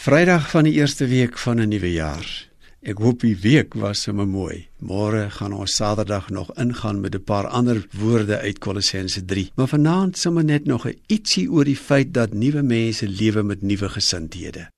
[0.00, 2.48] Vrydag van die eerste week van 'n nuwe jaar.
[2.80, 4.68] Ek hoop die week was sommer mooi.
[4.78, 9.50] Môre gaan ons Saterdag nog ingaan met 'n paar ander woorde uit Kolossense 3.
[9.54, 13.62] Maar vanaand sommer net nog 'n ietsie oor die feit dat nuwe mense lewe met
[13.62, 14.70] nuwe gesindhede.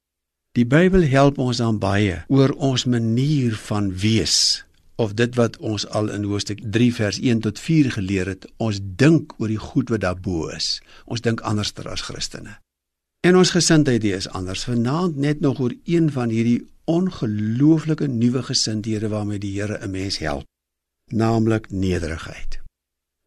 [0.53, 4.65] Die Bybel help ons aan baie oor ons manier van wees
[4.97, 8.53] of dit wat ons al in hoofstuk 3 vers 1 tot 4 geleer het.
[8.57, 10.83] Ons dink oor die goed wat daarbo is.
[11.05, 12.59] Ons dink anderster as Christene.
[13.23, 14.65] En ons gesindheid is anders.
[14.67, 20.19] Vanaand net nog oor een van hierdie ongelooflike nuwe gesindhede waarmee die Here 'n mens
[20.19, 20.45] help,
[21.07, 22.59] naamlik nederigheid.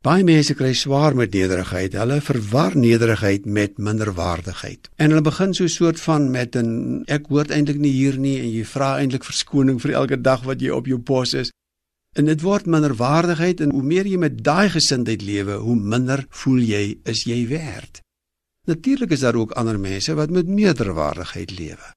[0.02, 1.94] Baie mense kry swaar met nederigheid.
[1.94, 4.90] Hulle verwar nederigheid met minderwaardigheid.
[4.96, 8.40] En hulle begin so 'n soort van met 'n ek hoort eintlik nie hier nie
[8.40, 11.52] en jy vra eintlik verskoning vir elke dag wat jy op jou pos is.
[12.14, 16.60] En dit word minderwaardigheid en hoe meer jy met daai gesindheid lewe, hoe minder voel
[16.60, 18.05] jy is jy werd.
[18.66, 21.94] Natuurlik is daar ook ander mense wat met meerderwaardigheid lewe.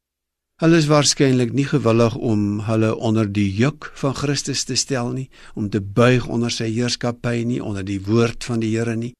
[0.60, 5.28] Hulle is waarskynlik nie gewillig om hulle onder die juk van Christus te stel nie,
[5.54, 9.14] om te buig onder sy heerskappy nie, onder die woord van die Here nie.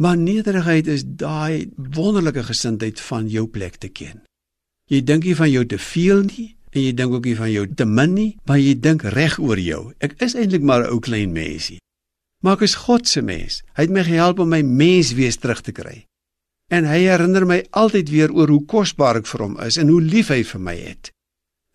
[0.00, 4.24] Maar nederigheid is daai wonderlike gesindheid van jou plek te ken.
[4.90, 7.66] Jy dink nie van jou te veel nie en jy dink ook nie van jou
[7.76, 9.92] te min nie, maar jy dink reg oor jou.
[10.00, 11.78] Ek is eintlik maar 'n ou klein mensie.
[12.42, 13.62] Maar ek is God se mens.
[13.76, 16.06] Hy het my gehelp om my mens wees terug te kry
[16.70, 20.02] en hy herinner my altyd weer oor hoe kosbaar ek vir hom is en hoe
[20.02, 21.10] lief hy vir my het.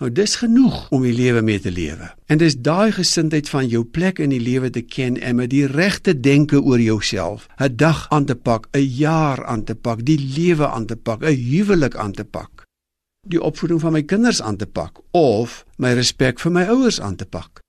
[0.01, 2.09] Nou dis genoeg om die lewe mee te lewe.
[2.27, 5.63] En dis daai gesindheid van jou plek in die lewe te ken en met die
[5.71, 10.19] regte denke oor jouself, 'n dag aan te pak, 'n jaar aan te pak, die
[10.19, 12.65] lewe aan te pak, 'n huwelik aan te pak,
[13.27, 17.15] die opvoeding van my kinders aan te pak of my respek vir my ouers aan
[17.15, 17.64] te pak.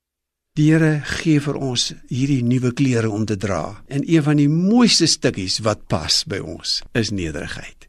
[0.57, 4.49] Die Here gee vir ons hierdie nuwe klere om te dra en een van die
[4.49, 7.85] mooiste stukkies wat pas by ons is nederigheid.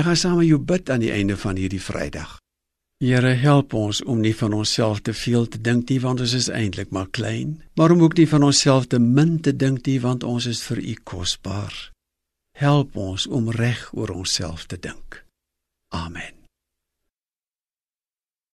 [0.00, 2.38] Ek gaan saam met jou bid aan die einde van hierdie Vrydag.
[3.04, 6.48] Here help ons om nie van onsself te veel te dink nie want ons is
[6.48, 10.24] eintlik maar klein, maar om ook nie van onsself te min te dink nie want
[10.24, 11.72] ons is vir U kosbaar.
[12.56, 15.24] Help ons om reg oor onsself te dink.
[15.92, 16.39] Amen.